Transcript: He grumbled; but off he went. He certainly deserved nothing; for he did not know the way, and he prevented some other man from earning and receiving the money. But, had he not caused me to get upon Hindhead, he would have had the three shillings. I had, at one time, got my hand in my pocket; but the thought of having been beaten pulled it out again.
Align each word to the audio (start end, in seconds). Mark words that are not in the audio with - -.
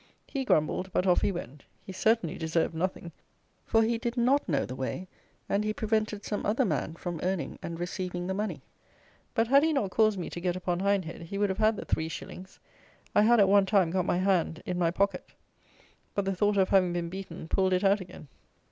He 0.25 0.45
grumbled; 0.45 0.91
but 0.91 1.05
off 1.05 1.21
he 1.21 1.31
went. 1.31 1.63
He 1.85 1.91
certainly 1.91 2.35
deserved 2.35 2.73
nothing; 2.73 3.11
for 3.67 3.83
he 3.83 3.99
did 3.99 4.17
not 4.17 4.49
know 4.49 4.65
the 4.65 4.73
way, 4.75 5.07
and 5.47 5.63
he 5.63 5.75
prevented 5.75 6.25
some 6.25 6.43
other 6.43 6.65
man 6.65 6.95
from 6.95 7.19
earning 7.21 7.59
and 7.61 7.79
receiving 7.79 8.25
the 8.25 8.33
money. 8.33 8.61
But, 9.35 9.47
had 9.49 9.61
he 9.61 9.71
not 9.71 9.91
caused 9.91 10.17
me 10.17 10.31
to 10.31 10.41
get 10.41 10.55
upon 10.55 10.79
Hindhead, 10.79 11.21
he 11.21 11.37
would 11.37 11.49
have 11.49 11.59
had 11.59 11.75
the 11.75 11.85
three 11.85 12.09
shillings. 12.09 12.57
I 13.13 13.21
had, 13.21 13.39
at 13.39 13.47
one 13.47 13.67
time, 13.67 13.91
got 13.91 14.07
my 14.07 14.17
hand 14.17 14.63
in 14.65 14.79
my 14.79 14.89
pocket; 14.89 15.33
but 16.15 16.25
the 16.25 16.35
thought 16.35 16.57
of 16.57 16.69
having 16.69 16.93
been 16.93 17.09
beaten 17.09 17.47
pulled 17.47 17.71
it 17.71 17.83
out 17.83 18.01
again. 18.01 18.27